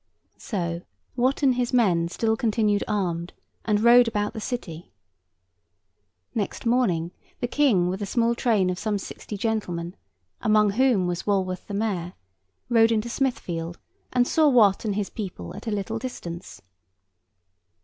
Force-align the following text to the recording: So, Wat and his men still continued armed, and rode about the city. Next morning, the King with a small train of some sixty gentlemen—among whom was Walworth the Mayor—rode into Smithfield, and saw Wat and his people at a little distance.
So, 0.39 0.81
Wat 1.15 1.43
and 1.43 1.53
his 1.53 1.73
men 1.73 2.07
still 2.07 2.35
continued 2.35 2.83
armed, 2.87 3.33
and 3.65 3.81
rode 3.83 4.07
about 4.07 4.33
the 4.33 4.41
city. 4.41 4.91
Next 6.33 6.65
morning, 6.65 7.11
the 7.39 7.47
King 7.47 7.87
with 7.87 8.01
a 8.01 8.07
small 8.07 8.33
train 8.33 8.71
of 8.71 8.79
some 8.79 8.97
sixty 8.97 9.37
gentlemen—among 9.37 10.71
whom 10.71 11.05
was 11.05 11.27
Walworth 11.27 11.67
the 11.67 11.75
Mayor—rode 11.75 12.91
into 12.91 13.09
Smithfield, 13.09 13.77
and 14.11 14.27
saw 14.27 14.47
Wat 14.49 14.85
and 14.85 14.95
his 14.95 15.11
people 15.11 15.55
at 15.55 15.67
a 15.67 15.71
little 15.71 15.99
distance. 15.99 16.63